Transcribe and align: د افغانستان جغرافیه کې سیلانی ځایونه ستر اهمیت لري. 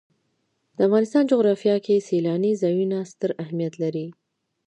د 0.75 0.77
افغانستان 0.87 1.23
جغرافیه 1.31 1.77
کې 1.85 2.05
سیلانی 2.09 2.53
ځایونه 2.61 2.97
ستر 3.11 3.31
اهمیت 3.43 3.73
لري. 3.83 4.07